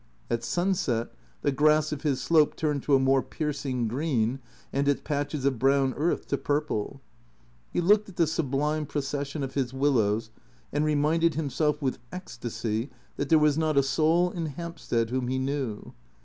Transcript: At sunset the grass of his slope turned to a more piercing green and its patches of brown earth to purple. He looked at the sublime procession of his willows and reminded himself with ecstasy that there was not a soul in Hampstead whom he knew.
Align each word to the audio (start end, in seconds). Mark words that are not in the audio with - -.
At 0.31 0.43
sunset 0.43 1.11
the 1.43 1.51
grass 1.51 1.91
of 1.91 2.01
his 2.01 2.19
slope 2.19 2.55
turned 2.55 2.81
to 2.81 2.95
a 2.95 2.99
more 2.99 3.21
piercing 3.21 3.87
green 3.87 4.39
and 4.73 4.87
its 4.87 5.01
patches 5.03 5.45
of 5.45 5.59
brown 5.59 5.93
earth 5.93 6.25
to 6.29 6.39
purple. 6.39 7.01
He 7.71 7.81
looked 7.81 8.09
at 8.09 8.15
the 8.15 8.25
sublime 8.25 8.87
procession 8.87 9.43
of 9.43 9.53
his 9.53 9.75
willows 9.75 10.31
and 10.73 10.83
reminded 10.83 11.35
himself 11.35 11.83
with 11.83 11.99
ecstasy 12.11 12.89
that 13.17 13.29
there 13.29 13.37
was 13.37 13.59
not 13.59 13.77
a 13.77 13.83
soul 13.83 14.31
in 14.31 14.47
Hampstead 14.47 15.11
whom 15.11 15.27
he 15.27 15.37
knew. 15.37 15.93